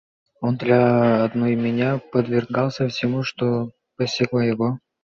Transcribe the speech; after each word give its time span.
Он 0.41 0.57
для 0.57 1.23
одной 1.23 1.53
меня 1.55 1.99
подвергался 1.99 2.87
всему, 2.87 3.21
что 3.21 3.69
постигло 3.97 4.39
его. 4.39 4.79